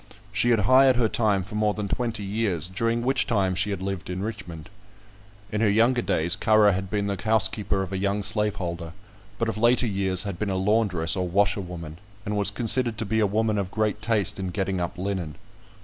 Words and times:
She 0.31 0.49
had 0.49 0.61
hired 0.61 0.95
her 0.95 1.07
time 1.07 1.43
for 1.43 1.53
more 1.53 1.75
than 1.75 1.87
twenty 1.87 2.23
years, 2.23 2.67
during 2.67 3.03
which 3.03 3.27
time 3.27 3.53
she 3.53 3.69
had 3.69 3.83
lived 3.83 4.09
in 4.09 4.23
Richmond. 4.23 4.67
In 5.51 5.61
her 5.61 5.69
younger 5.69 6.01
days 6.01 6.35
Currer 6.35 6.71
had 6.71 6.89
been 6.89 7.05
the 7.05 7.21
housekeeper 7.23 7.83
of 7.83 7.93
a 7.93 7.99
young 7.99 8.23
slaveholder; 8.23 8.93
but 9.37 9.47
of 9.47 9.57
later 9.59 9.85
years 9.85 10.23
had 10.23 10.39
been 10.39 10.49
a 10.49 10.57
laundress 10.57 11.15
or 11.15 11.27
washerwoman, 11.27 11.99
and 12.25 12.35
was 12.35 12.49
considered 12.49 12.97
to 12.97 13.05
be 13.05 13.19
a 13.19 13.27
woman 13.27 13.59
of 13.59 13.69
great 13.69 14.01
taste 14.01 14.39
in 14.39 14.49
getting 14.49 14.81
up 14.81 14.97
linen. 14.97 15.35